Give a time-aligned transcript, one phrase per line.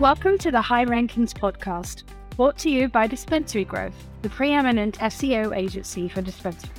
[0.00, 2.04] Welcome to the High Rankings podcast,
[2.36, 6.70] brought to you by Dispensary Growth, the preeminent SEO agency for dispensaries.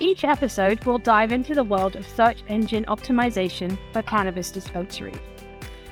[0.00, 5.18] Each episode will dive into the world of search engine optimization for cannabis dispensaries.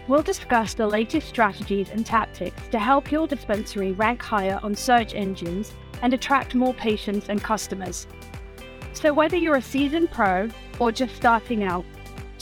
[0.08, 5.14] We'll discuss the latest strategies and tactics to help your dispensary rank higher on search
[5.14, 8.06] engines and attract more patients and customers.
[8.94, 11.84] So, whether you're a seasoned pro or just starting out,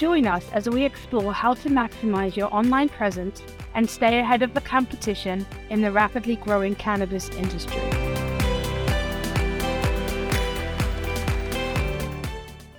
[0.01, 3.43] join us as we explore how to maximize your online presence
[3.75, 7.83] and stay ahead of the competition in the rapidly growing cannabis industry.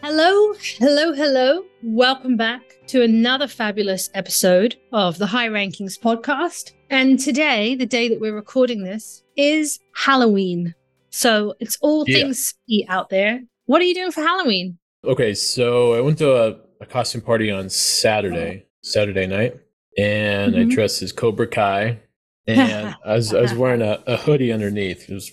[0.01, 1.63] Hello, hello, hello.
[1.83, 6.71] Welcome back to another fabulous episode of the High Rankings podcast.
[6.89, 10.73] And today, the day that we're recording this, is Halloween.
[11.11, 12.15] So it's all Yeah.
[12.17, 12.55] things
[12.89, 13.43] out there.
[13.67, 14.79] What are you doing for Halloween?
[15.05, 19.55] Okay, so I went to a, a costume party on Saturday, Saturday night,
[19.97, 20.71] and I Mhm.
[20.71, 21.99] dressed as Cobra Kai,
[22.47, 25.09] and I was I was wearing a, a hoodie underneath.
[25.09, 25.31] It was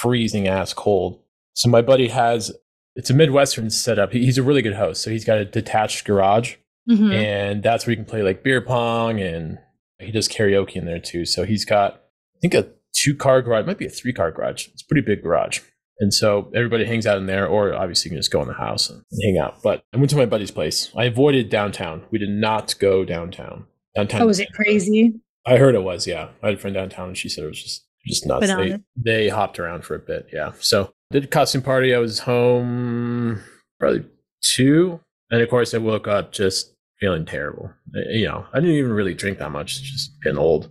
[0.00, 1.20] freezing ass cold.
[1.54, 2.52] So my buddy has
[2.94, 4.12] it's a Midwestern setup.
[4.12, 6.56] He- He's a really good host, so he's got a detached garage,
[6.90, 7.12] Mhm.
[7.14, 9.58] and that's where you can play like beer pong, and
[9.98, 11.24] he does karaoke in there too.
[11.24, 11.94] So he's got
[12.36, 14.68] I think a two car garage, might be a three car garage.
[14.68, 15.60] It's a pretty big garage.
[16.00, 18.54] And so everybody hangs out in there, or obviously you can just go in the
[18.54, 19.62] house and hang out.
[19.62, 20.90] But I went to my buddy's place.
[20.96, 22.02] I avoided downtown.
[22.10, 23.66] We did not go downtown.
[23.94, 24.22] Downtown.
[24.22, 25.14] Oh, was it crazy?
[25.46, 26.28] I heard it was, yeah.
[26.42, 28.48] I had a friend downtown and she said it was just just nuts.
[28.48, 30.52] They, um, they hopped around for a bit, yeah.
[30.58, 31.94] So did a costume party.
[31.94, 33.40] I was home
[33.78, 34.04] probably
[34.42, 35.00] two.
[35.30, 37.72] And of course I woke up just feeling terrible.
[37.92, 40.70] You know, I didn't even really drink that much, just getting old.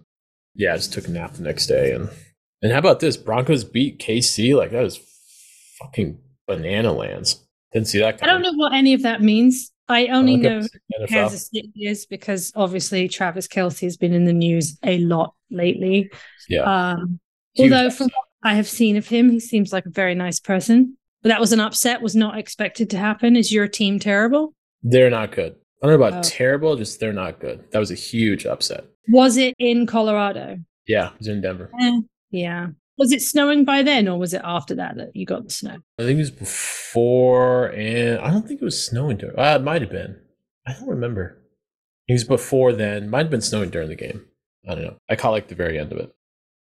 [0.56, 2.10] Yeah, I just took a nap the next day and
[2.62, 3.18] and how about this?
[3.18, 4.56] Broncos beat KC?
[4.56, 5.00] Like that was
[5.82, 7.46] fucking banana lands.
[7.74, 9.72] Didn't see that I don't know what any of that means.
[9.88, 10.62] I only know.
[11.08, 16.10] Kansas City is because obviously Travis Kelce has been in the news a lot lately.
[16.48, 16.62] Yeah.
[16.64, 17.20] Um,
[17.60, 20.98] although from what I have seen of him, he seems like a very nice person.
[21.24, 23.36] But that was an upset, was not expected to happen.
[23.36, 24.54] Is your team terrible?
[24.82, 25.56] They're not good.
[25.84, 26.30] I don't know about Oh.
[26.30, 27.64] terrible, just they're not good.
[27.72, 28.86] That was a huge upset.
[29.10, 30.58] Was it in Colorado?
[30.88, 31.70] Yeah, it was in Denver.
[31.80, 32.00] Eh,
[32.32, 32.68] yeah.
[33.02, 35.78] Was it snowing by then or was it after that that you got the snow?
[35.98, 39.38] I think it was before, and I don't think it was snowing during.
[39.40, 40.18] Uh, it might have been.
[40.68, 41.42] I don't remember.
[42.08, 43.10] It was before then.
[43.10, 44.26] Might have been snowing during the game.
[44.70, 44.98] I don't know.
[45.10, 46.14] I caught like the very end of it.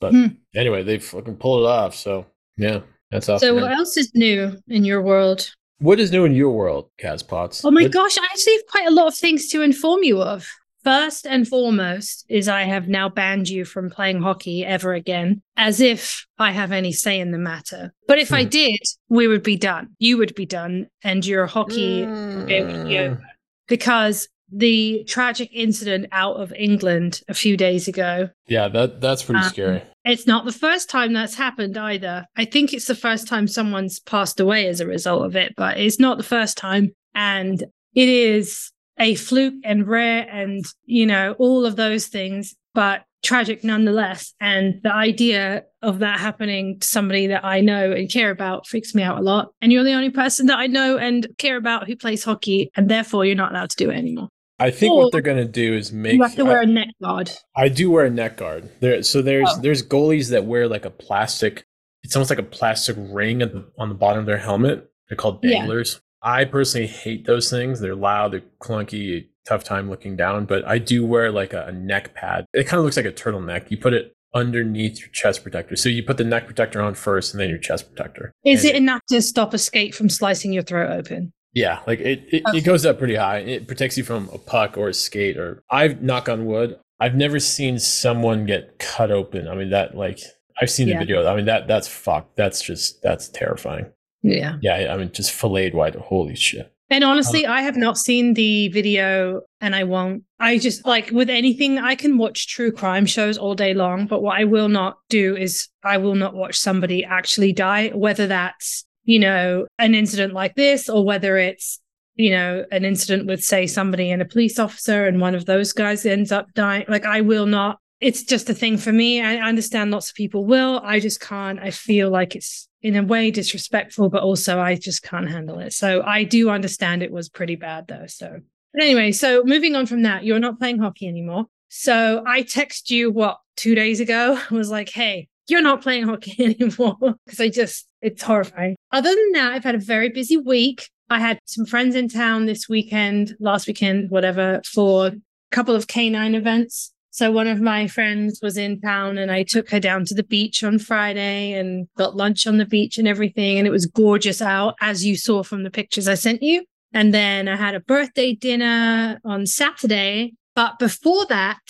[0.02, 0.26] But Hmm.
[0.56, 1.96] anyway, they fucking pulled it off.
[1.96, 2.26] So
[2.58, 2.80] yeah,
[3.12, 3.48] that's awesome.
[3.50, 5.52] So what else is new in your world?
[5.80, 7.64] what is new in your world, Kaz Potts?
[7.66, 10.22] Oh my What- gosh, I actually have quite a lot of things to inform you
[10.22, 10.48] of.
[10.86, 15.82] First and foremost is I have now banned you from playing hockey ever again, as
[15.82, 17.92] if I have any say in the matter.
[18.08, 18.50] But if I Hmm.
[18.50, 18.80] did,
[19.10, 19.90] we would be done.
[19.98, 23.12] You would be done, and your hockey career would be Mm.
[23.14, 23.22] over.
[23.68, 29.42] Because the tragic incident out of England a few days ago Yeah, that that's pretty
[29.42, 29.82] Um, scary.
[30.06, 32.28] it's not the first time that's happened either.
[32.36, 35.80] I think it's the first time someone's passed away as a result of it, but
[35.80, 36.92] it's not the first time.
[37.16, 37.64] And
[37.96, 38.70] it is
[39.00, 44.34] a fluke and rare and, you know, all of those things, but tragic nonetheless.
[44.40, 48.94] And the idea of that happening to somebody that I know and care about freaks
[48.94, 49.50] me out a lot.
[49.62, 52.90] And you're the only person that I know and care about who plays hockey, and
[52.90, 54.30] therefore you're not allowed to do it anymore.
[54.60, 56.14] I think or- what they're gonna do is make.
[56.14, 57.32] you have to wear a neck guard.
[57.58, 58.70] I do wear a neck guard.
[58.80, 59.60] There, so there's Oh.
[59.62, 61.66] there's goalies that wear like a plastic.
[62.04, 64.88] It's almost like a plastic ring at the, on the bottom of their helmet.
[65.10, 66.00] They're called danglers.
[66.26, 67.80] I personally hate those things.
[67.80, 68.34] They're loud.
[68.34, 69.28] They're clunky.
[69.48, 70.46] Tough time looking down.
[70.46, 72.46] But I do wear like a, a neck pad.
[72.54, 73.70] It kind of looks like a turtleneck.
[73.70, 75.76] You put it underneath your chest protector.
[75.76, 78.32] So you put the neck protector on first, and then your chest protector.
[78.44, 81.32] Is And it enough to stop a skate from slicing your throat open?
[81.54, 82.58] Yeah, like it, it, Okay.
[82.58, 83.38] it goes up pretty high.
[83.38, 86.78] It protects you from a puck or a skate or I've knock on wood.
[87.00, 89.48] I've never seen someone get cut open.
[89.48, 90.20] I mean that like
[90.62, 90.96] I've seen Yeah.
[90.96, 91.26] the video.
[91.28, 92.36] I mean that that's fucked.
[92.36, 93.86] That's just that's terrifying.
[94.26, 94.58] Yeah.
[94.62, 95.96] Yeah, I mean just filleted wide.
[95.96, 96.72] Holy shit.
[96.90, 100.24] And honestly, um, I have not seen the video and I won't.
[100.40, 104.22] I just like with anything, I can watch true crime shows all day long, but
[104.22, 108.86] what I will not do is I will not watch somebody actually die, whether that's,
[109.04, 111.80] you know, an incident like this or whether it's,
[112.16, 115.74] you know, an incident with, say, somebody and a police officer and one of those
[115.74, 116.86] guys ends up dying.
[116.88, 117.80] Like, I will not.
[118.06, 119.20] It's just a thing for me.
[119.20, 120.80] I understand lots of people will.
[120.84, 121.60] I just can't.
[121.60, 125.74] I feel like it's in a way disrespectful, but also I just can't handle it.
[125.74, 128.06] So I do understand it was pretty bad though.
[128.06, 128.42] So,
[128.76, 131.48] but anyway, so moving on from that, you're not playing hockey anymore.
[131.70, 136.46] So I text you what two days ago was like, hey, you're not playing hockey
[136.60, 138.76] anymore because I just it's horrifying.
[138.92, 140.92] Other than that, I've had a very busy week.
[141.10, 145.14] I had some friends in town this weekend, last weekend, whatever, for a
[145.50, 146.92] couple of canine events.
[147.16, 150.22] So one of my friends was in town and I took her down to the
[150.22, 153.58] beach on Friday and got lunch on the beach and everything.
[153.58, 156.66] And it was gorgeous out, as you saw from the pictures I sent you.
[156.92, 160.34] And then I had a birthday dinner on Saturday.
[160.56, 161.62] But before that,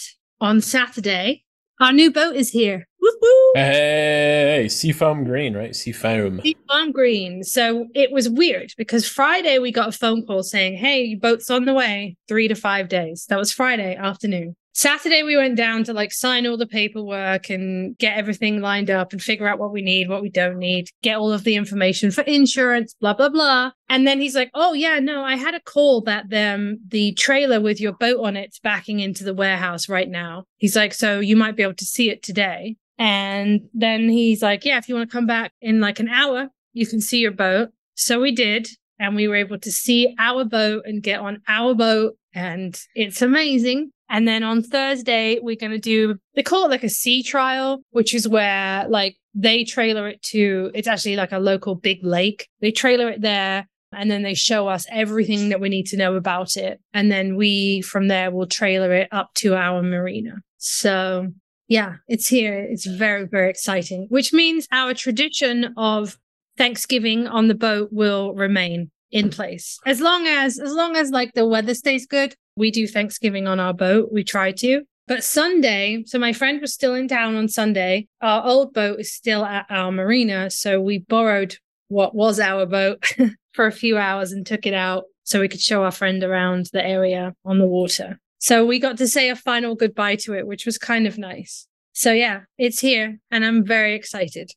[0.42, 1.44] on Saturday,
[1.80, 2.88] our new boat is here.
[3.00, 3.52] Woo-hoo!
[3.54, 5.76] Hey, Seafoam Green, right?
[5.76, 6.42] Seafoam.
[6.42, 7.44] Seafoam Green.
[7.44, 11.52] So it was weird because Friday we got a phone call saying, Hey, your boat's
[11.52, 13.28] on the way, three to five days.
[13.30, 14.56] That was Friday afternoon.
[14.76, 19.14] Saturday we went down to like sign all the paperwork and get everything lined up
[19.14, 22.12] and figure out what we need, what we don't need, get all of the information
[22.12, 23.72] for insurance, blah blah blah.
[23.88, 27.62] And then he's like, "Oh yeah, no, I had a call that the the trailer
[27.62, 31.38] with your boat on it's backing into the warehouse right now." He's like, "So you
[31.38, 35.10] might be able to see it today." And then he's like, "Yeah, if you want
[35.10, 38.68] to come back in like an hour, you can see your boat." So we did,
[39.00, 43.22] and we were able to see our boat and get on our boat and it's
[43.22, 43.92] amazing.
[44.10, 47.82] And then on Thursday, we're going to do, they call it like a sea trial,
[47.92, 52.48] which is where like they trailer it to, it's actually like a local big lake.
[52.62, 56.16] They trailer it there and then they show us everything that we need to know
[56.16, 56.80] about it.
[56.94, 60.36] And then we from there will trailer it up to our marina.
[60.58, 61.28] So
[61.68, 62.60] yeah, it's here.
[62.60, 66.18] It's very, very exciting, which means our tradition of
[66.58, 71.32] Thanksgiving on the boat will remain in place as long as as long as like
[71.34, 74.10] the weather stays good we do thanksgiving on our boat.
[74.12, 74.84] We try to.
[75.08, 78.08] But sunday so my friend was still in town on sunday.
[78.22, 81.58] Our old boat is still at our marina so we borrowed
[81.90, 83.06] what was our boat
[83.54, 86.70] for a few hours and took it out so we could show our friend around
[86.74, 88.20] the area on the water.
[88.40, 91.68] So we got to say a final goodbye to it which was kind of nice.
[91.94, 94.52] So yeah it's here and i'm very excited.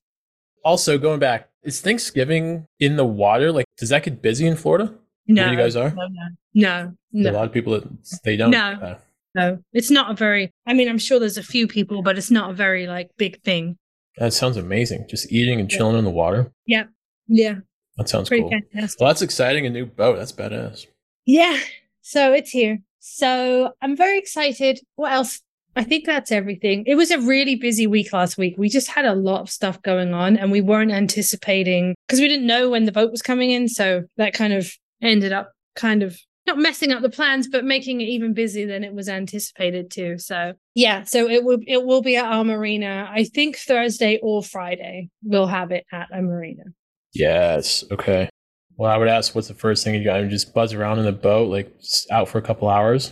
[0.65, 3.53] Also going back is Thanksgiving in the water?
[3.53, 4.95] Like, does that get busy in Florida?
[5.29, 5.91] No, you guys are?
[5.91, 6.09] No,
[6.55, 7.31] no, no.
[7.31, 7.85] A lot of people that
[8.25, 8.51] they don't.
[8.51, 8.59] No.
[8.73, 8.99] Uh,
[9.35, 10.51] no, it's not a very.
[10.67, 13.41] I mean, I'm sure there's a few people, but it's not a very like big
[13.43, 13.77] thing.
[14.17, 15.07] that sounds amazing.
[15.09, 16.51] Just eating and chilling in the water.
[16.67, 16.85] Yeah,
[17.29, 17.57] yeah,
[17.99, 18.51] That sounds pretty cool.
[18.51, 18.99] fantastic.
[19.01, 19.67] Well, that's exciting.
[19.67, 20.17] A new boat.
[20.17, 20.87] That's badass.
[21.27, 21.59] Yeah,
[22.01, 22.79] so it's here.
[23.01, 24.81] So I'm very excited.
[24.97, 25.41] What else?
[25.77, 26.83] I think that's everything.
[26.87, 28.55] It was a really busy week last week.
[28.59, 32.27] We just had a lot of stuff going on and we weren't anticipating because we
[32.27, 33.69] didn't know when the boat was coming in.
[33.69, 34.73] So that kind of
[35.03, 38.83] ended up kind of not messing up the plans, but making it even busier than
[38.83, 40.19] it was anticipated to.
[40.19, 43.09] So yeah, so it will it will be at our marina.
[43.11, 46.65] I think Thursday or Friday we'll have it at a marina.
[47.13, 47.85] Yes.
[47.91, 48.29] Okay.
[48.77, 50.21] Well, I would ask, what's the first thing you got?
[50.21, 51.71] You just buzz around in the boat, like
[52.11, 53.11] out for a couple hours.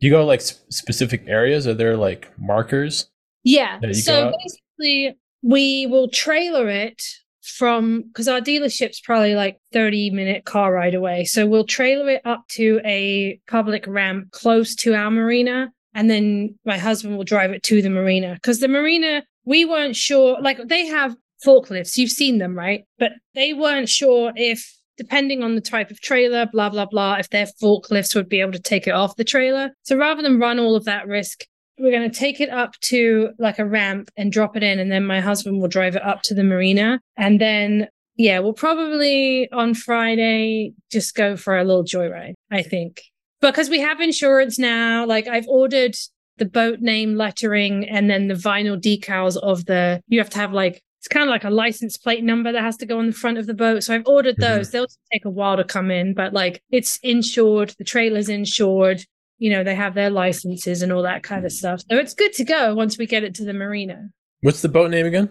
[0.00, 1.66] Do you go like s- specific areas?
[1.66, 3.10] Are there like markers?
[3.42, 3.80] Yeah.
[3.92, 7.02] So basically, we will trailer it
[7.50, 11.24] from because our dealership's probably like 30 minute car ride away.
[11.24, 15.72] So we'll trailer it up to a public ramp close to our marina.
[15.94, 19.96] And then my husband will drive it to the marina because the marina, we weren't
[19.96, 21.96] sure, like they have forklifts.
[21.96, 22.84] You've seen them, right?
[22.98, 27.30] But they weren't sure if, depending on the type of trailer, blah, blah, blah, if
[27.30, 29.70] their forklifts would be able to take it off the trailer.
[29.82, 31.44] So rather than run all of that risk,
[31.80, 34.90] we're going to take it up to like a ramp and drop it in and
[34.90, 37.00] then my husband will drive it up to the marina.
[37.16, 43.02] And then yeah we'll probably on friday just go for a little joyride i think.
[43.40, 45.94] Because we have insurance now like i've ordered
[46.38, 50.52] the boat name lettering and then the vinyl decals of the you have to have
[50.52, 53.12] like it's kind of like a license plate number that has to go on the
[53.12, 53.84] front of the boat.
[53.84, 54.40] So i've ordered Mhm.
[54.40, 54.70] those.
[54.72, 59.04] They'll take a while to come in but like it's insured the trailer's insured
[59.38, 61.80] you know, they have their licenses and all that kind of stuff.
[61.90, 64.10] So it's good to go once we get it to the marina.
[64.42, 65.30] What's the boat name again?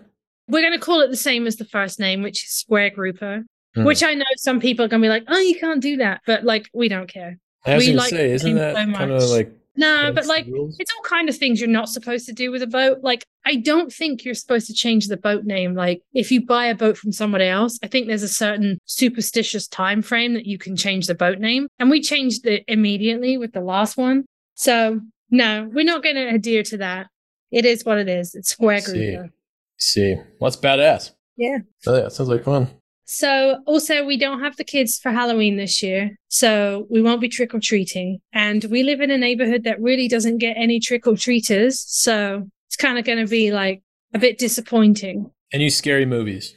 [0.50, 3.44] We're going to call it the same as the first name, which is Square Grouper,
[3.76, 3.84] Hmm.
[3.84, 6.22] which I know some people are going to be like, oh, you can't do that.
[6.26, 7.38] But like, we don't care.
[7.66, 10.76] I was we like say, isn't that so kind of like No, but like, rules?
[10.80, 13.00] it's all kind of things you're not supposed to do with a boat.
[13.04, 15.76] Like, I don't think you're supposed to change the boat name.
[15.76, 19.68] Like, if you buy a boat from somebody else, I think there's a certain superstitious
[19.68, 21.68] time frame that you can change the boat name.
[21.80, 24.26] And we changed it immediately with the last one.
[24.56, 27.08] So no, we're not going to adhere to that.
[27.52, 28.36] It is what it is.
[28.36, 29.16] It's Square See.
[29.16, 29.30] Grouper.
[29.78, 30.16] see.
[30.40, 31.12] Well, that's badass.
[31.38, 31.60] Yeah.
[31.86, 32.68] Oh, yeah, sounds like fun.
[33.10, 36.18] So also we don't have the kids for Halloween this year.
[36.28, 38.20] So we won't be trick or treating.
[38.34, 41.84] And we live in a neighborhood that really doesn't get any trick or treaters.
[41.88, 43.82] So it's kind of going to be like
[44.14, 45.32] a bit disappointing.
[45.54, 46.54] Any scary movies?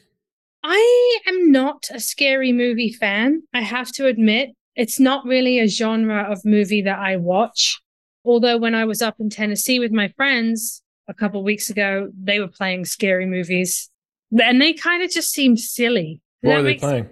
[0.64, 3.42] I am not a scary movie fan.
[3.54, 7.80] I have to admit, it's not really a genre of movie that I watch.
[8.24, 12.40] Although when I was up in Tennessee with my friends a couple weeks ago, they
[12.40, 13.88] were playing scary movies.
[14.32, 16.20] And they kind of just seemed silly.
[16.42, 16.90] What are they make sense?
[16.90, 17.08] playing?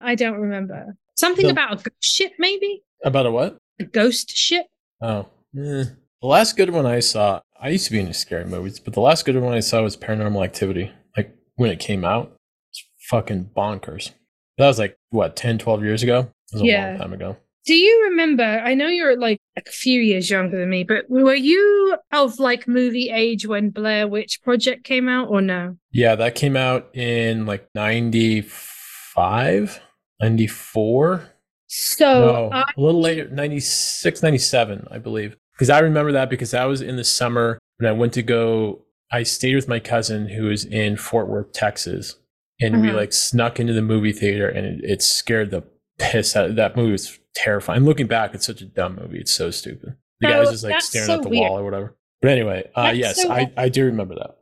[0.00, 0.96] I don't remember.
[1.18, 2.82] Something The- about a ghost ship, maybe?
[3.04, 3.58] About a what?
[3.80, 4.66] A ghost ship?
[5.02, 5.20] Oh,
[5.56, 5.84] eh.
[6.22, 9.00] the last good one I saw, I used to be into scary movies, but the
[9.00, 10.90] last good one I saw was Paranormal Activity.
[11.16, 12.36] Like when it came out,
[12.70, 14.12] it's fucking bonkers.
[14.58, 16.20] That was like what 10, 12 years ago.
[16.52, 16.88] It was a Yeah.
[16.90, 17.36] long time ago.
[17.66, 18.44] Do you remember?
[18.44, 22.68] I know you're like a few years younger than me, but were you of like
[22.68, 25.76] movie age when Blair Witch Project came out or no?
[25.90, 29.80] Yeah, that came out in like 95,
[30.20, 31.32] 94.
[31.68, 35.36] So no, I, a little later, 96, 97, I believe.
[35.52, 38.82] Because I remember that because that was in the summer when I went to go.
[39.10, 42.16] I stayed with my cousin who was in Fort Worth, Texas,
[42.60, 42.96] and we Uh-huh.
[42.98, 45.62] like snuck into the movie theater, and it, it scared the
[45.98, 46.56] piss out.
[46.56, 47.84] That movie was terrifying.
[47.84, 49.18] Looking back, it's such a dumb movie.
[49.18, 49.94] It's so stupid.
[50.20, 51.50] The So, guy's just like staring so at the weird.
[51.50, 51.96] wall or whatever.
[52.22, 54.36] But anyway, uh, yes, so I, I do remember that.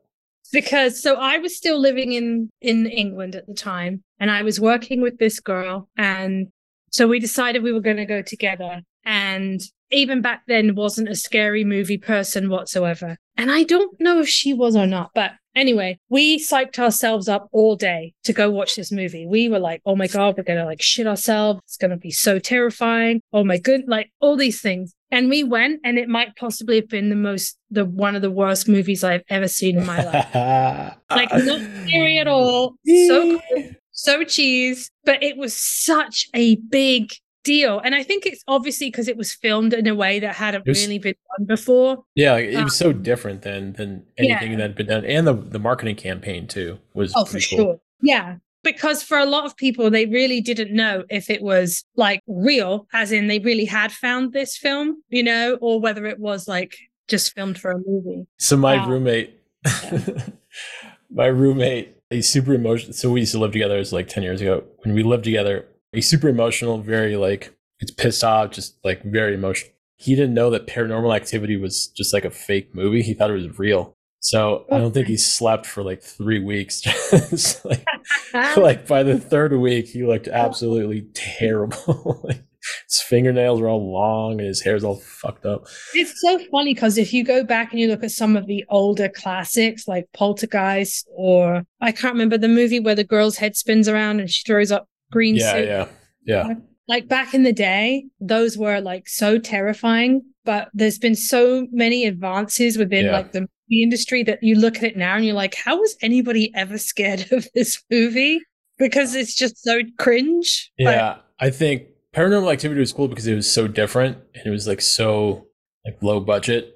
[0.52, 4.60] because so I was still living in in England at the time, and I was
[4.60, 6.48] working with this girl, and
[6.90, 8.82] so we decided we were going to go together.
[9.04, 9.60] And
[9.90, 13.16] even back then, wasn't a scary movie person whatsoever.
[13.36, 17.48] And I don't know if she was or not, but anyway, we psyched ourselves up
[17.52, 19.26] all day to go watch this movie.
[19.26, 21.60] We were like, "Oh my god, we're gonna like shit ourselves.
[21.64, 23.20] It's gonna be so terrifying.
[23.32, 26.88] Oh my good, like all these things." And we went, and it might possibly have
[26.88, 30.96] been the most, the one of the worst movies I've ever seen in my life.
[31.10, 32.74] like not scary at all.
[32.84, 37.12] So cool, so cheese, but it was such a big
[37.44, 37.78] deal.
[37.78, 40.80] And I think it's obviously because it was filmed in a way that hadn't was-
[40.82, 42.04] really been done before.
[42.16, 44.56] Yeah, it was so um, different than than anything Yeah.
[44.56, 47.12] that had been done, and the the marketing campaign too was.
[47.14, 47.40] Oh, for cool.
[47.40, 47.80] sure.
[48.02, 48.36] Yeah.
[48.62, 52.86] Because for a lot of people, they really didn't know if it was like real,
[52.94, 56.74] as in they really had found this film, you know, or whether it was like
[57.06, 58.26] just filmed for a movie.
[58.38, 58.88] So my Wow.
[58.88, 59.38] roommate,
[61.10, 62.92] my roommate, he's super emotional.
[62.94, 63.76] So we used to live together.
[63.76, 64.64] It was like ten years ago.
[64.82, 69.34] When we lived together, he's super emotional, very like it's pissed off, just like very
[69.34, 69.72] emotional.
[69.96, 73.02] He didn't know that Paranormal Activity was just like a fake movie.
[73.02, 73.96] He thought it was real.
[74.20, 76.82] So I don't think he slept for like three weeks.
[77.64, 77.84] Like,
[78.56, 82.20] like by the third week, he looked absolutely terrible.
[82.24, 82.42] like,
[82.88, 85.66] his fingernails were all long and his hair's all fucked up.
[85.94, 88.64] It's so funny because if you go back and you look at some of the
[88.68, 93.88] older classics like Poltergeist or I can't remember the movie where the girl's head spins
[93.88, 95.66] around and she throws up green Yeah, soup.
[95.66, 95.86] yeah,
[96.26, 96.54] yeah.
[96.86, 100.22] Like back in the day, those were like so terrifying.
[100.44, 103.12] But there's been so many advances within Yeah.
[103.12, 105.96] like the movie industry that you look at it now and you're like, how was
[106.02, 108.40] anybody ever scared of this movie?
[108.78, 110.70] Because it's just so cringe.
[110.78, 114.50] Like, Yeah, I think Paranormal Activity was cool because it was so different and it
[114.50, 115.46] was like so
[115.86, 116.70] like low budget.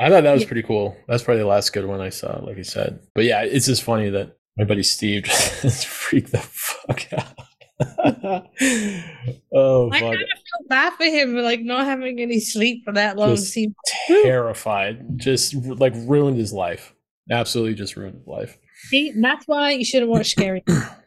[0.00, 0.48] I thought that was Yeah.
[0.48, 0.96] pretty cool.
[1.06, 2.98] That's probably the last good one I saw, like I said.
[3.14, 5.22] But yeah, it's just funny that my buddy Steve
[5.62, 7.34] just freaked the fuck out.
[9.52, 13.16] oh I kind of felt bad for him, like not having any sleep for that
[13.16, 13.36] long.
[13.36, 13.74] Just- seemed
[14.22, 16.94] Terrified, just like ruined his life.
[17.30, 18.58] Absolutely, just ruined his life.
[18.88, 20.64] See, that's why you shouldn't watch scary.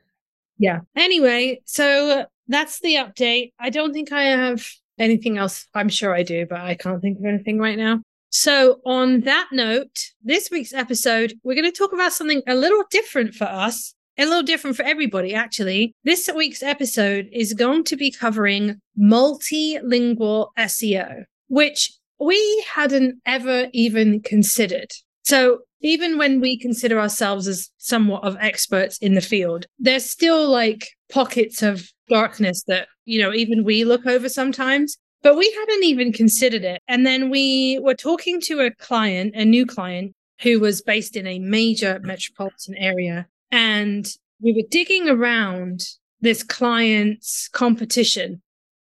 [0.57, 0.79] yeah.
[0.95, 3.53] Anyway, so that's the update.
[3.59, 4.65] I don't think I have
[4.97, 5.67] anything else.
[5.73, 8.01] I'm sure I do, but I can't think of anything right now.
[8.29, 12.83] So, on that note, this week's episode, we're going to talk about something a little
[12.91, 15.93] different for us, a little different for everybody, actually.
[16.03, 24.21] This week's episode is going to be covering multilingual SEO, which we hadn't ever even
[24.21, 24.91] considered.
[25.23, 30.49] So, even when we consider ourselves as somewhat of experts in the field, there's still
[30.49, 34.97] like pockets of darkness that, you know, even we look over sometimes.
[35.21, 36.81] But we hadn't even considered it.
[36.87, 41.25] And then we were talking to a client, a new client who was based in
[41.25, 43.27] a major metropolitan area.
[43.51, 44.07] And
[44.41, 45.87] we were digging around
[46.21, 48.41] this client's competition.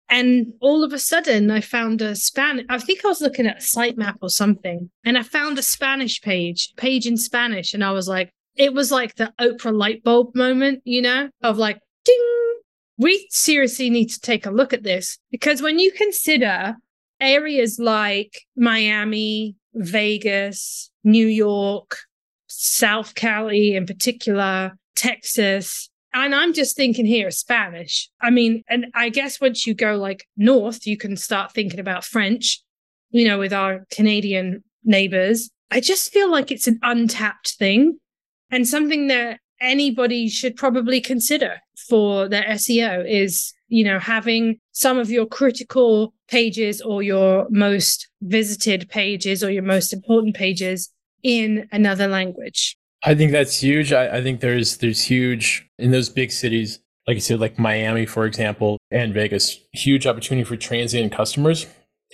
[0.09, 2.67] And all of a sudden, I found a Spanish.
[2.69, 6.21] I think I was looking at a sitemap or something, and I found a Spanish
[6.21, 10.35] page, page in Spanish, and I was like, it was like the Oprah light bulb
[10.35, 12.61] moment, you know, of like, ding.
[12.99, 16.75] We seriously need to take a look at this because when you consider
[17.21, 21.99] areas like Miami, Vegas, New York,
[22.51, 28.11] South Cali in particular, Texas, and I'm just thinking here Spanish.
[28.21, 32.05] I mean, and I guess once you go like north, you can start thinking about
[32.05, 32.61] French,
[33.11, 35.51] you know, with our Canadian neighbors.
[35.71, 37.99] I just feel like it's an untapped thing
[38.51, 44.99] and something that anybody should probably consider for their SEO is, you know, having some
[44.99, 50.91] of your critical pages or your most visited pages or your most important pages
[51.23, 52.77] in another language.
[53.03, 53.93] I think that's huge.
[53.93, 58.07] I, I think there's there's huge in those big cities, like you said, like Miami,
[58.07, 61.67] for example, and Vegas, huge opportunity for transient customers.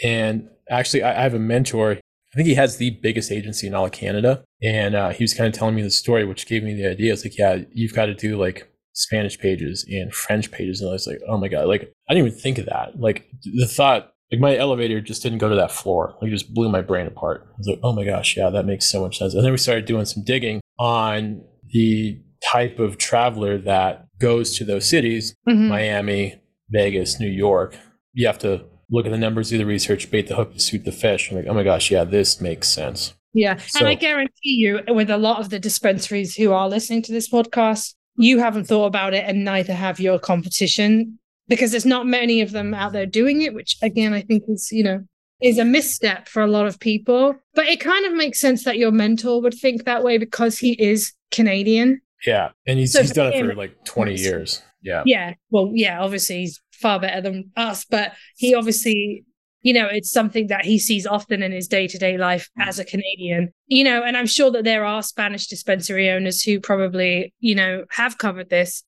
[0.05, 1.93] And actually, I, I have a mentor.
[1.93, 4.45] I think he has the biggest agency in all of Canada.
[4.63, 7.13] And uh, he was kind of telling me the story, which gave me the idea.
[7.13, 10.81] It's like, yeah, you've got to do like Spanish pages and French pages.
[10.81, 13.01] And I was like, oh my God, like I didn't even think of that.
[13.01, 16.15] Like the thought, like my elevator just didn't go to that floor.
[16.21, 17.47] Like it just blew my brain apart.
[17.49, 19.35] I was like, oh my gosh, yeah, that makes so much sense.
[19.35, 21.43] And then we started doing some digging on
[21.73, 25.69] the type of traveler that goes to those cities, Mhm.
[25.69, 26.41] Miami,
[26.71, 27.77] Vegas, New York.
[28.15, 30.85] You have to look at the numbers, do the research, bait the hook to suit
[30.85, 31.31] the fish.
[31.31, 33.15] I'm like, oh my gosh, yeah, this makes sense.
[33.35, 33.57] Yeah.
[33.57, 37.13] So- and I guarantee you, with a lot of the dispensaries who are listening to
[37.13, 41.19] this podcast, you haven't thought about it, and neither have your competition
[41.49, 44.71] because there's not many of them out there doing it, which again, I think is,
[44.73, 45.05] you know,
[45.41, 47.35] is a misstep for a lot of people.
[47.55, 50.73] But it kind of makes sense that your mentor would think that way because he
[50.73, 52.01] is Canadian.
[52.27, 52.51] Yeah.
[52.67, 54.63] And he's, So he's done it for for like 20 years.
[54.83, 55.03] Yeah.
[55.05, 55.35] Yeah.
[55.51, 59.25] Well, yeah, obviously he's far better than us, but he obviously,
[59.63, 62.67] you know, it's something that he sees often in his day to day life mm.
[62.67, 66.61] as a Canadian, you know, and I'm sure that there are Spanish dispensary owners who
[66.61, 68.85] probably, you know, have covered this.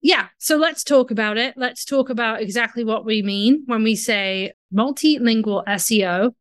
[0.00, 0.28] Yeah.
[0.38, 1.54] So let's talk about it.
[1.56, 6.32] Let's talk about exactly what we mean when we say multilingual SEO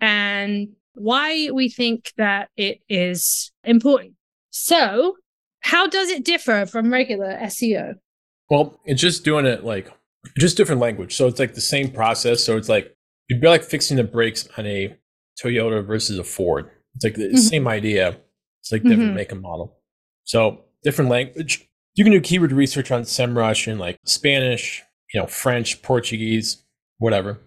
[0.00, 4.14] and why we think that it is important.
[4.50, 5.16] So,
[5.60, 7.94] how does it differ from regular SEO?
[8.50, 9.90] Well, it's just doing it like
[10.38, 11.14] just different language.
[11.16, 12.42] So it's like the same process.
[12.44, 12.94] So it's like
[13.30, 14.94] it'd be like fixing the brakes on a
[15.42, 16.70] Toyota versus a Ford.
[16.94, 17.38] It's like the Mhm.
[17.38, 18.16] same idea.
[18.60, 19.14] It's like different Mhm.
[19.14, 19.78] make and model.
[20.24, 21.68] So different language.
[21.94, 24.82] You can do keyword research on SEMrush in like Spanish,
[25.12, 26.62] you know, French, Portuguese,
[26.98, 27.38] whatever.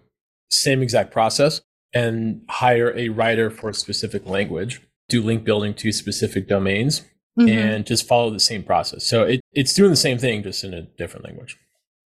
[0.50, 1.60] Same exact process.
[1.94, 4.80] And hire a writer for a specific language.
[5.08, 7.02] Do link building to specific domains
[7.38, 7.50] Mhm.
[7.50, 9.04] and just follow the same process.
[9.06, 11.56] So it, it's doing the same thing, just in a different language.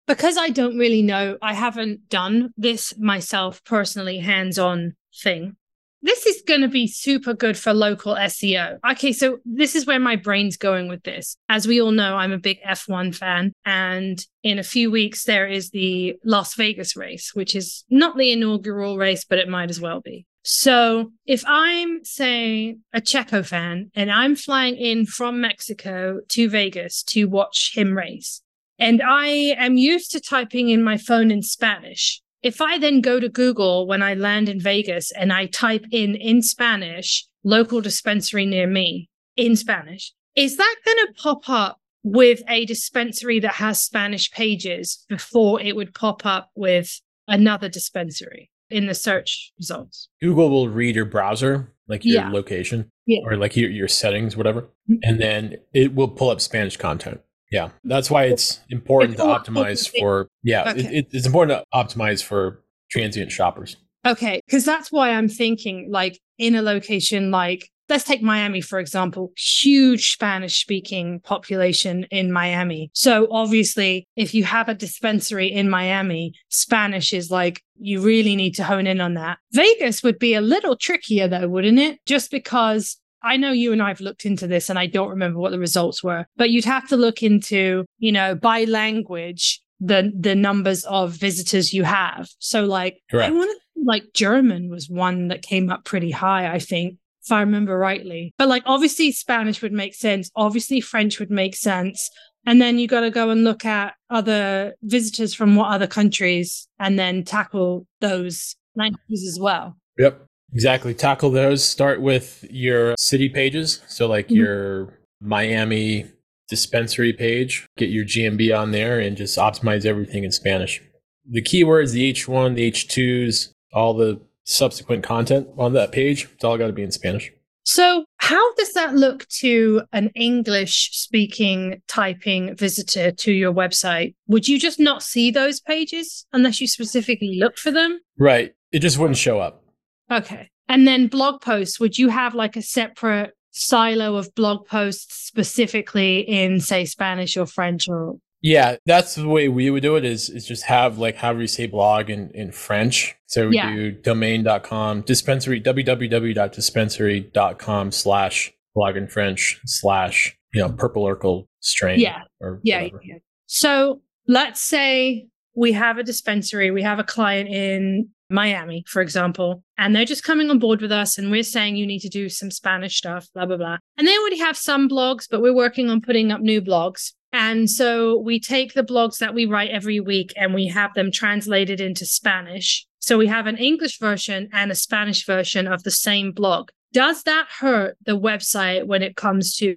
[0.07, 5.55] because I don't really know, I haven't done this myself personally, hands on thing.
[6.01, 8.77] This is going to be super good for local SEO.
[8.91, 11.35] Okay, so this is where my brain's going with this.
[11.49, 13.53] As we all know, I'm a big F1 fan.
[13.65, 18.31] And in a few weeks, there is the Las Vegas race, which is not the
[18.31, 20.27] inaugural race, but it might as well be.
[20.43, 27.01] So if I'm, say, a Checo fan and I'm flying in from Mexico to Vegas
[27.03, 28.43] to watch him race,
[28.77, 29.25] and I
[29.57, 32.21] am used to typing in my phone in Spanish.
[32.45, 36.13] If I then go to Google when I land in Vegas and I type in
[36.13, 42.43] in Spanish, local dispensary near me in Spanish, is that going to pop up with
[42.47, 48.85] a dispensary that has Spanish pages before it would pop up with another dispensary in
[48.85, 50.07] the search results?
[50.21, 52.29] Google will read your browser, like your Yeah.
[52.29, 53.21] location Yeah.
[53.25, 54.99] or like your, your settings, whatever, Mhm.
[55.01, 57.21] and then it will pull up Spanish content.
[57.51, 60.27] Yeah, that's why it's important to optimize for.
[60.43, 60.97] Yeah, Okay.
[60.99, 63.77] it, it's important to optimize for transient shoppers.
[64.05, 68.79] Okay, because that's why I'm thinking like in a location like let's take Miami for
[68.79, 72.89] example, huge Spanish speaking population in Miami.
[72.93, 78.55] So obviously, if you have a dispensary in Miami, Spanish is like you really need
[78.55, 79.37] to hone in on that.
[79.53, 81.99] Vegas would be a little trickier though, wouldn't it?
[82.07, 85.39] Just because I know you and I have looked into this and I don't remember
[85.39, 90.11] what the results were, but you'd have to look into, you know, by language the
[90.17, 92.29] the numbers of visitors you have.
[92.39, 96.59] So like I want to like German was one that came up pretty high, I
[96.59, 98.33] think, if I remember rightly.
[98.37, 100.29] But like obviously Spanish would make sense.
[100.35, 102.09] Obviously French would make sense.
[102.45, 106.67] And then you got to go and look at other visitors from what other countries
[106.79, 109.75] and then tackle those languages as well.
[109.97, 110.93] Yep, exactly.
[110.95, 111.63] Tackle those.
[111.63, 113.81] Start with your city pages.
[113.87, 114.35] So like Mhm.
[114.37, 116.05] your Miami
[116.49, 117.65] dispensary page.
[117.77, 120.81] Get your GMB on there and just optimize everything in Spanish.
[121.29, 126.57] The keywords, the H1, the H2s, all the subsequent content on that page, it's all
[126.57, 127.31] got to be in Spanish.
[127.63, 134.13] So, how does that look to an English speaking typing visitor to your website?
[134.27, 138.01] Would you just not see those pages unless you specifically look for them?
[138.19, 138.53] Right.
[138.71, 139.63] It just wouldn't show up.
[140.11, 140.49] Okay.
[140.67, 146.19] And then blog posts, would you have like a separate silo of blog posts specifically
[146.19, 148.15] in, say, Spanish or French or?
[148.41, 151.47] Yeah, that's the way we would do it is is just have like however you
[151.47, 153.15] say blog in, in French.
[153.25, 153.73] So we Yeah.
[153.73, 161.99] do domain.com, dispensary, www.dispensary.com slash blog in French slash, you know, purple Urkle strain.
[161.99, 162.21] Yeah.
[162.39, 163.15] Or Yeah, yeah.
[163.47, 169.63] So let's say we have a dispensary, we have a client in Miami, for example,
[169.77, 172.27] and they're just coming on board with us and we're saying you need to do
[172.27, 173.77] some Spanish stuff, blah, blah, blah.
[173.97, 177.13] And they already have some blogs, but we're working on putting up new blogs.
[177.31, 181.11] And so we take the blogs that we write every week and we have them
[181.11, 182.85] translated into Spanish.
[182.99, 186.69] So we have an English version and a Spanish version of the same blog.
[186.93, 189.75] Does that hurt the website when it comes to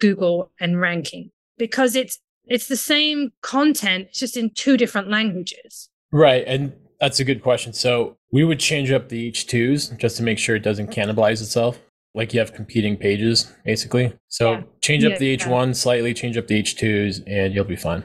[0.00, 1.30] Google and ranking?
[1.58, 5.88] Because it's it's the same content, it's just in two different languages.
[6.12, 6.44] Right.
[6.46, 7.72] And that's a good question.
[7.72, 11.80] So we would change up the H2s just to make sure it doesn't cannibalize itself.
[12.14, 14.16] Like you have competing pages, basically.
[14.28, 14.62] So yeah.
[14.80, 15.72] change up yeah, the H1 yeah.
[15.72, 18.04] slightly, change up the H2s, and you'll be fine.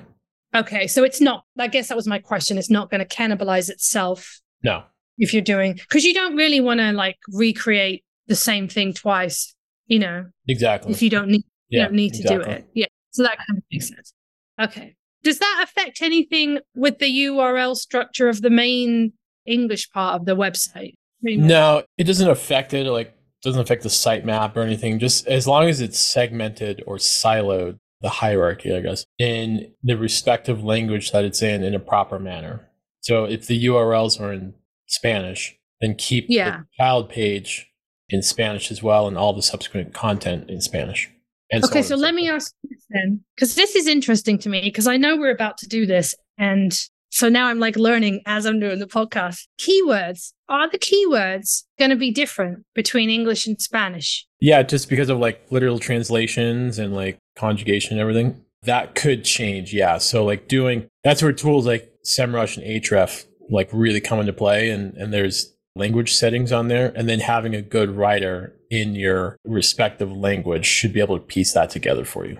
[0.56, 0.88] Okay.
[0.88, 2.58] So it's not, I guess that was my question.
[2.58, 4.42] It's not going to cannibalize itself.
[4.64, 4.84] No.
[5.20, 9.54] If you're doing, because you don't really want to like recreate the same thing twice,
[9.86, 10.26] you know?
[10.48, 10.92] Exactly.
[10.92, 12.46] If you don't need, you don't need to exactly.
[12.46, 12.68] do it.
[12.74, 12.86] Yeah.
[13.12, 14.14] So that kind of makes sense.
[14.60, 14.96] Okay.
[15.24, 19.14] Does that affect anything with the URL structure of the main
[19.46, 20.96] English part of the website?
[21.22, 22.86] No, it doesn't affect it.
[22.86, 25.00] Like, doesn't affect the sitemap or anything.
[25.00, 30.64] Just as long as it's segmented or siloed, the hierarchy, I guess, in the respective
[30.64, 32.70] language that it's in in a proper manner.
[33.02, 34.54] So if the URLs are in
[34.88, 36.60] Spanish, then keep yeah.
[36.60, 37.70] the child page
[38.10, 41.10] in Spanish as well, and all the subsequent content in Spanish.
[41.54, 42.54] okay, so, so let me ask
[42.90, 46.16] then, because this is interesting to me, because I know we're about to do this,
[46.38, 46.74] and
[47.12, 49.48] so now I'm like learning as I'm doing the podcast.
[49.60, 54.28] Keywords are the keywords going to be different between English and Spanish?
[54.40, 58.44] Yeah, just because of like literal translations and like conjugation and everything.
[58.64, 59.74] That could change.
[59.74, 59.98] Yeah.
[59.98, 64.70] So like doing that's where tools like SEMrush and Ahrefs like really come into play
[64.70, 69.38] and and there's language settings on there and then having a good writer in your
[69.46, 72.38] respective language should be able to piece that together for you.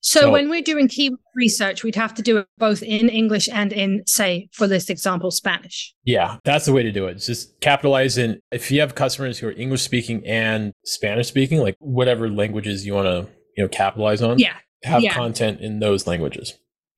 [0.00, 3.48] So, so, when we're doing keyword research, we'd have to do it both in English
[3.48, 5.92] and in, say, for this example, Spanish.
[6.04, 7.14] Yeah, that's the way to do it.
[7.14, 8.40] just capitalize in.
[8.52, 12.94] If you have customers who are English speaking and Spanish speaking, like whatever languages you
[12.94, 14.38] want to, you know, capitalize on.
[14.38, 14.54] Yeah.
[14.84, 15.12] Have yeah.
[15.12, 16.54] content in those languages.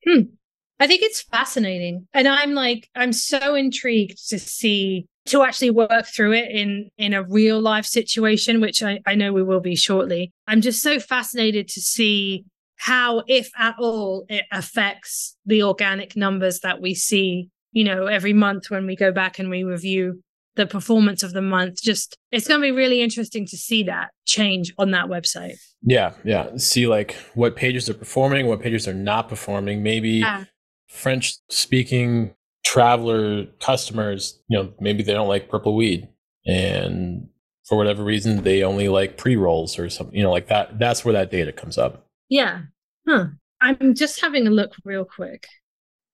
[0.07, 0.21] Hmm.
[0.79, 6.07] I think it's fascinating, and I'm like, I'm so intrigued to see to actually work
[6.07, 9.75] through it in in a real life situation, which I, I know we will be
[9.75, 10.31] shortly.
[10.47, 12.45] I'm just so fascinated to see
[12.81, 18.33] how, if at all, it affects the organic numbers that we see, you know, every
[18.33, 20.23] month when we go back and we review
[20.55, 21.79] the performance of the month.
[21.83, 25.57] Just it's going to be really interesting to see that change on that website.
[25.83, 26.57] Yeah, yeah.
[26.57, 29.83] See like what pages are performing, what pages are not performing.
[29.83, 30.45] Maybe yeah.
[30.89, 32.33] French speaking
[32.65, 36.07] traveler customers, you know, maybe they don't like purple weed
[36.47, 37.27] and
[37.65, 40.79] for whatever reason they only like pre-rolls or something, you know, like that.
[40.79, 42.07] That's where that data comes up.
[42.31, 42.61] Yeah.
[43.05, 43.25] Huh.
[43.59, 45.47] I'm just having a look real quick.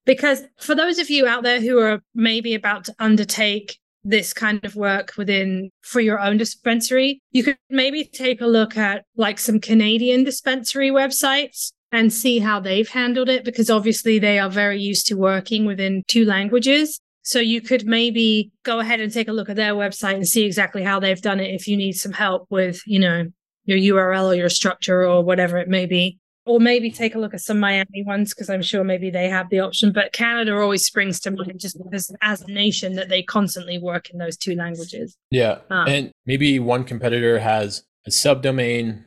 [0.06, 4.64] Because for those of you out there who are maybe about to undertake this kind
[4.66, 9.38] of work within for your own dispensary, you could maybe take a look at like
[9.38, 14.82] some Canadian dispensary websites and see how they've handled it because obviously they are very
[14.82, 17.00] used to working within two languages.
[17.22, 20.46] So you could maybe go ahead and take a look at their website and see
[20.46, 23.28] exactly how they've done it if you need some help with, you know,
[23.68, 26.18] your URL or your structure or whatever it may be.
[26.46, 29.50] Or maybe take a look at some Miami ones because I'm sure maybe they have
[29.50, 29.92] the option.
[29.92, 34.10] But Canada always springs to mind just because, as a nation, that they constantly work
[34.10, 35.18] in those two languages.
[35.30, 39.04] Yeah, um, and maybe one competitor has a subdomain.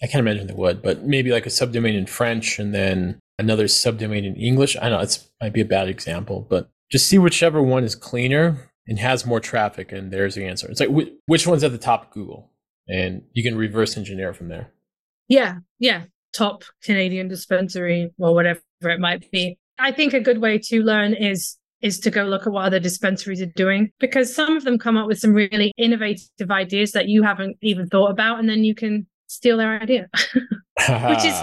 [0.00, 3.64] I can't imagine they would, but maybe like a subdomain in French and then another
[3.64, 4.76] subdomain in English.
[4.80, 8.70] I know it's might be a bad example, but just see whichever one is cleaner
[8.86, 10.68] and has more traffic, and there's the answer.
[10.70, 10.90] It's like
[11.26, 12.52] which one's at the top of Google
[12.88, 14.72] and you can reverse engineer from there.
[15.28, 16.04] Yeah, yeah.
[16.32, 19.58] Top Canadian dispensary or whatever it might be.
[19.78, 22.80] I think a good way to learn is is to go look at what other
[22.80, 27.08] dispensaries are doing because some of them come up with some really innovative ideas that
[27.08, 30.08] you haven't even thought about and then you can steal their idea.
[31.08, 31.42] Which is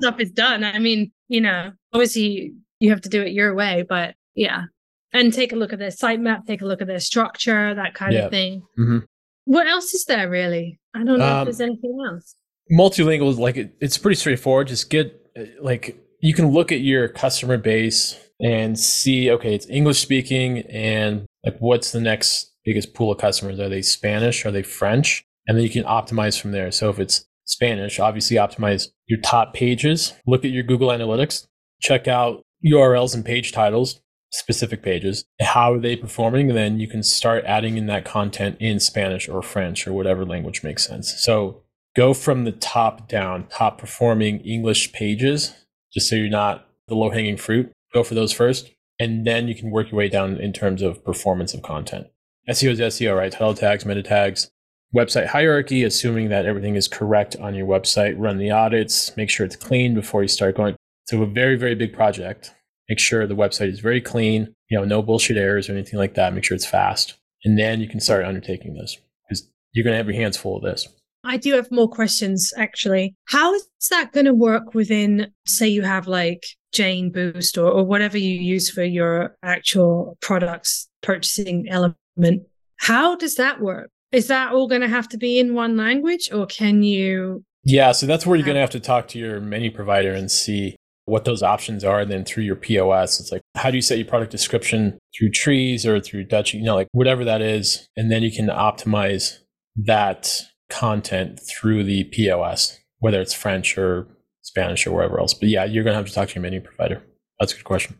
[0.00, 0.64] stuff is done.
[0.64, 4.64] I mean, you know, obviously you have to do it your way, but yeah.
[5.12, 8.12] And take a look at their sitemap, take a look at their structure, that kind
[8.12, 8.24] yeah.
[8.26, 8.62] of thing.
[8.78, 8.98] Mm-hmm.
[9.48, 10.78] What else is there really?
[10.94, 12.34] I don't know um, if there's anything else.
[12.70, 14.68] Multilingual is like it, it's pretty straightforward.
[14.68, 15.10] Just get
[15.58, 21.24] like you can look at your customer base and see okay, it's English speaking and
[21.46, 23.58] like what's the next biggest pool of customers?
[23.58, 24.44] Are they Spanish?
[24.44, 25.24] Are they French?
[25.46, 26.70] And then you can optimize from there.
[26.70, 30.12] So if it's Spanish, obviously optimize your top pages.
[30.26, 31.46] Look at your Google Analytics.
[31.80, 33.98] Check out URLs and page titles
[34.30, 35.24] specific pages.
[35.40, 36.48] How are they performing?
[36.48, 40.62] Then you can start adding in that content in Spanish or French or whatever language
[40.62, 41.14] makes sense.
[41.22, 41.62] So
[41.96, 45.54] go from the top down, top performing English pages,
[45.92, 47.72] just so you're not the low hanging fruit.
[47.92, 48.70] Go for those first.
[49.00, 52.08] And then you can work your way down in terms of performance of content.
[52.48, 53.30] SEO is SEO, right?
[53.30, 54.50] Title tags, meta tags,
[54.94, 58.14] website hierarchy, assuming that everything is correct on your website.
[58.16, 61.74] Run the audits, make sure it's clean before you start going So a very, very
[61.74, 62.54] big project.
[62.88, 66.14] Make sure the website is very clean, you know, no bullshit errors or anything like
[66.14, 66.32] that.
[66.32, 67.14] Make sure it's fast.
[67.44, 68.98] And then you can start undertaking this
[69.28, 70.88] because you're going to have your hands full of this.
[71.24, 73.14] I do have more questions actually.
[73.26, 77.84] How is that going to work within, say, you have like Jane Boost or, or
[77.84, 82.42] whatever you use for your actual products purchasing element?
[82.76, 83.90] How does that work?
[84.12, 87.44] Is that all going to have to be in one language or can you?
[87.64, 90.30] Yeah, so that's where you're going to have to talk to your menu provider and
[90.30, 90.76] see
[91.08, 92.00] what those options are.
[92.00, 95.30] And then through your POS, it's like, how do you set your product description through
[95.30, 97.88] Treez or through Dutch, you know, like whatever that is.
[97.96, 99.38] And then you can optimize
[99.76, 104.06] that content through the POS, whether it's French or
[104.42, 105.34] Spanish or wherever else.
[105.34, 107.02] But yeah, you're going to have to talk to your menu provider.
[107.40, 107.98] That's a good question.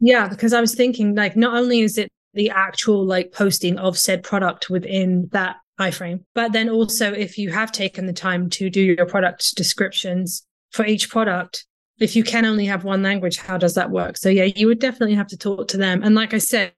[0.00, 3.98] Yeah, because I was thinking like not only is it the actual like posting of
[3.98, 8.70] said product within that iframe, but then also if you have taken the time to
[8.70, 10.42] do your product descriptions
[10.72, 11.65] for each product,
[11.98, 14.16] if you can only have one language, how does that work?
[14.16, 16.02] So yeah, you would definitely have to talk to them.
[16.02, 16.72] And like I said,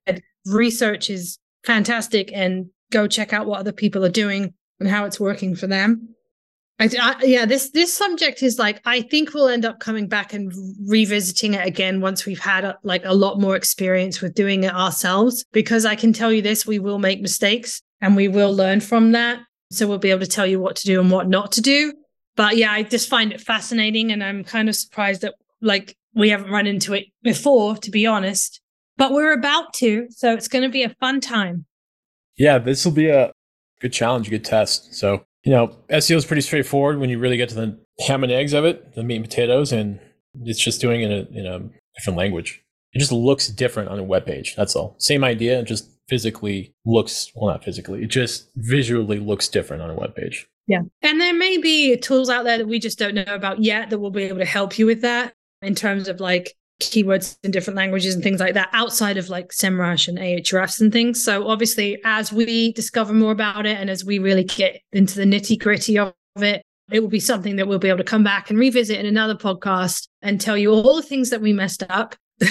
[0.47, 5.19] research is fantastic and go check out what other people are doing and how it's
[5.19, 6.15] working for them.
[6.81, 10.33] I, I, yeah, this this subject is like I think we'll end up coming back
[10.33, 10.53] and
[10.87, 14.73] revisiting it again once we've had a, like a lot more experience with doing it
[14.73, 15.45] ourselves.
[15.53, 19.11] Because I can tell you this, we will make mistakes and we will learn from
[19.13, 19.41] that.
[19.73, 21.93] So we'll be able to tell you what to do and what not to do.
[22.39, 26.31] But yeah, I just find it fascinating, and I'm kind of surprised that like we
[26.31, 28.61] haven't run into it before, to be honest.
[28.97, 31.67] But we're about to, so it's going to be a fun time.
[32.37, 33.33] Yeah, this will be a
[33.81, 34.95] good challenge, good test.
[34.95, 38.33] So, you know, SEO is pretty straightforward when you really get to the ham and
[38.33, 39.99] eggs of it, the meat and potatoes, and
[40.45, 41.59] it's just doing it in a, in a
[41.97, 42.63] different language.
[42.93, 44.55] It just looks different on a web page.
[44.55, 44.95] That's all.
[44.99, 48.03] Same idea, just physically looks well, not physically.
[48.03, 50.47] It just visually looks different on a web page.
[50.67, 53.91] Yeah, and there may be tools out there that we just don't know about yet
[53.91, 57.51] that will be able to help you with that in terms of like keywords in
[57.51, 61.23] different languages and things like that outside of like SEMrush and Ahrefs and things.
[61.23, 65.25] So obviously, as we discover more about it and as we really get into the
[65.25, 68.51] nitty gritty of it, it will be something that we'll be able to come back
[68.51, 72.15] and revisit in another podcast and tell you all the things that we messed up.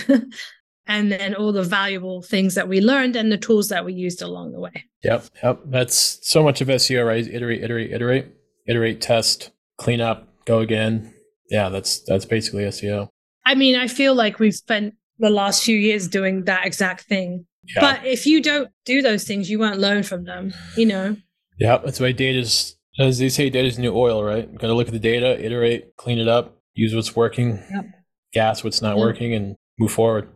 [0.87, 4.21] and then all the valuable things that we learned and the tools that we used
[4.21, 4.85] along the way.
[5.03, 5.25] Yep.
[5.43, 5.59] Yep.
[5.65, 7.27] That's so much of SEO, right?
[7.27, 8.27] Iterate, iterate, iterate,
[8.67, 11.13] iterate, test, clean up, go again.
[11.49, 13.09] Yeah, that's that's basically SEO.
[13.45, 17.45] I mean, I feel like we've spent the last few years doing that exact thing.
[17.75, 17.81] Yeah.
[17.81, 21.17] But if you don't do those things, you won't learn from them, you know?
[21.59, 24.53] Yeah, that's why data's, as they say, data's new oil, right?
[24.53, 27.85] Got to look at the data, iterate, clean it up, use what's working, yep.
[28.33, 29.05] gas what's not yep.
[29.05, 30.29] working, and move forward.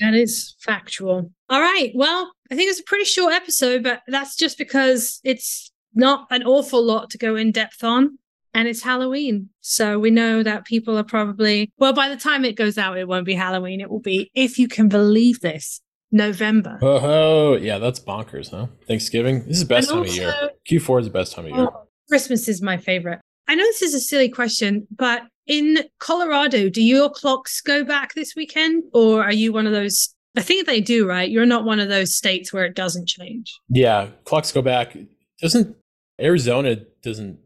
[0.00, 1.32] That is factual.
[1.48, 1.92] All right.
[1.94, 6.44] Well, I think it's a pretty short episode, but that's just because it's not an
[6.44, 8.18] awful lot to go in depth on
[8.54, 9.50] and it's Halloween.
[9.60, 13.08] So we know that people are probably, well, by the time it goes out, it
[13.08, 13.80] won't be Halloween.
[13.80, 15.80] It will be, if you can believe this,
[16.10, 16.78] November.
[16.80, 18.68] Oh, yeah, that's bonkers, huh?
[18.86, 19.40] Thanksgiving.
[19.46, 20.80] This is the best and time also, of year.
[20.80, 21.68] Q4 is the best time of year.
[21.70, 23.20] Oh, Christmas is my favorite.
[23.46, 28.14] I know this is a silly question, but in Colorado, do your clocks go back
[28.14, 30.14] this weekend or are you one of those?
[30.36, 31.28] I think they do, right?
[31.28, 33.58] You're not one of those states where it doesn't change.
[33.68, 34.96] Yeah, clocks go back.
[35.40, 35.74] Doesn't
[36.20, 37.38] Arizona doesn't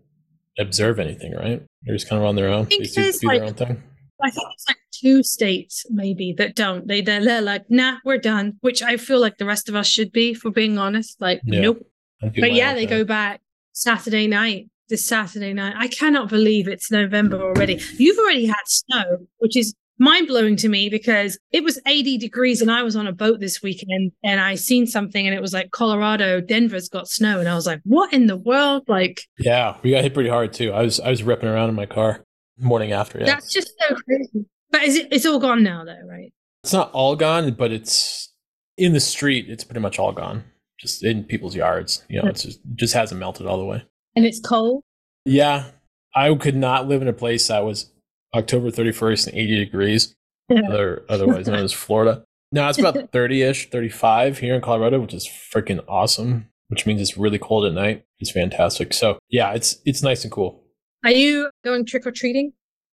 [0.59, 1.63] observe anything, right?
[1.83, 2.67] They're just kind of on their own.
[2.69, 3.83] They do, do like, their own thing.
[4.23, 6.87] I think it's like two states maybe that don't.
[6.87, 8.59] They they're, they're, like, nah, we're done.
[8.61, 11.21] Which I feel like the rest of us should be, for being honest.
[11.21, 11.87] Like, yeah, nope.
[12.21, 12.99] But yeah, they that.
[12.99, 13.41] go back
[13.73, 14.69] Saturday night.
[14.93, 15.75] This Saturday night.
[15.79, 17.81] I cannot believe it's November already.
[17.97, 22.61] You've already had snow, which is mind blowing to me because it was 80 degrees
[22.61, 25.55] and I was on a boat this weekend and I seen something and it was
[25.55, 27.41] like Colorado, Denver's got snow.
[27.41, 28.83] And I was like, what in the world?
[28.87, 30.75] Like, yeah, we got hit pretty hard too.
[30.75, 32.27] I was, I was ripping around in my car
[32.59, 33.19] morning after.
[33.19, 33.25] Yeah.
[33.25, 34.45] That's just so crazy.
[34.71, 36.35] But is it, it's all gone now though, right?
[36.65, 38.31] It's not all gone, but it's
[38.77, 39.49] in the street.
[39.49, 40.45] It's pretty much all gone
[40.79, 42.05] just in people's yards.
[42.11, 43.85] You know, it's just, it just hasn't melted all the way.
[44.15, 44.83] And it's cold.
[45.25, 45.67] Yeah.
[46.15, 47.91] I could not live in a place that was
[48.35, 50.15] October 31st and 80 degrees,
[50.51, 52.25] other, otherwise known as Florida.
[52.51, 57.01] Now it's about 30 ish, 35 here in Colorado, which is freaking awesome, which means
[57.01, 58.05] it's really cold at night.
[58.19, 58.93] It's fantastic.
[58.93, 60.63] So, yeah, it's it's nice and cool.
[61.05, 62.53] Are you going trick or treating?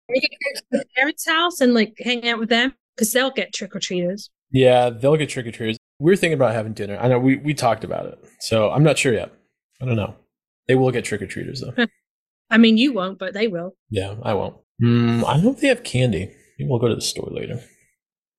[0.10, 2.76] Are you going to go to the parents' house and like hang out with them?
[2.96, 4.30] Because they'll get trick or treaters.
[4.52, 5.78] Yeah, they'll get trick or treaters.
[6.00, 6.98] We're thinking about having dinner.
[6.98, 8.20] I know we, we talked about it.
[8.40, 9.34] So I'm not sure yet.
[9.82, 10.16] I don't know.
[10.68, 11.86] They will get trick or treaters though.
[12.50, 13.76] I mean, you won't, but they will.
[13.90, 14.56] Yeah, I won't.
[14.82, 16.32] Mm, I don't know if they have candy.
[16.58, 17.62] Maybe we'll go to the store later.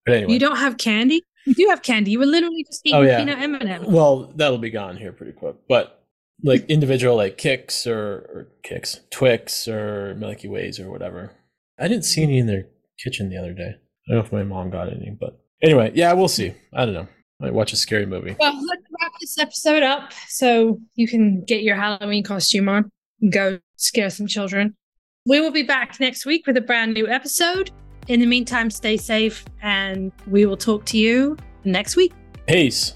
[0.07, 1.23] But anyway, you don't have candy.
[1.47, 2.13] You do have candy.
[2.13, 3.19] You were literally just eating oh, yeah.
[3.19, 3.87] peanut M and M's.
[3.89, 5.57] Well, that'll be gone here pretty quick.
[5.69, 5.99] But
[6.43, 11.33] like individual like kicks or, or Kix, Twix or Milky Ways or whatever.
[11.79, 12.67] I didn't see any in their
[13.03, 13.75] kitchen the other day.
[14.09, 16.55] I don't know if my mom got any, but anyway, yeah, we'll see.
[16.73, 17.09] I don't know.
[17.41, 18.35] Might watch a scary movie.
[18.41, 23.33] Well, let's wrap this episode up so you can get your Halloween costume on and
[23.33, 24.77] go scare some children.
[25.25, 27.71] We will be back next week with a brand new episode.
[28.09, 32.13] In the meantime, stay safe and we will talk to you next week.
[32.49, 32.95] Peace.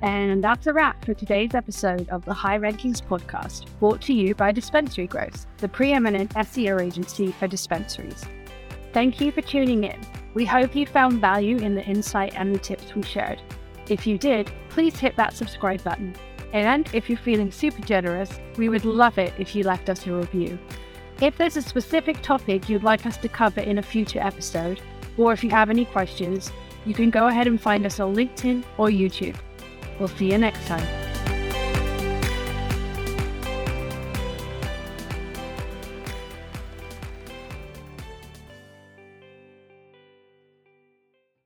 [0.00, 4.36] And that's a wrap for today's episode of the High Rankings podcast, brought to you
[4.36, 8.24] by Dispensary Growth, the preeminent SEO agency for dispensaries.
[8.92, 10.00] Thank you for tuning in.
[10.34, 13.40] We hope you found value in the insight and the tips we shared.
[13.88, 16.14] If you did, please hit that subscribe button.
[16.52, 20.12] And if you're feeling super generous, we would love it if you left us a
[20.12, 20.58] review.
[21.20, 24.80] If there's a specific topic you'd like us to cover in a future episode,
[25.16, 26.52] or if you have any questions,
[26.84, 29.36] you can go ahead and find us on LinkedIn or YouTube.
[29.98, 31.11] We'll see you next time.